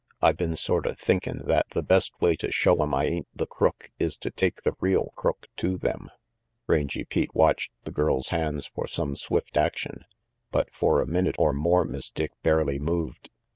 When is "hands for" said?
8.29-8.87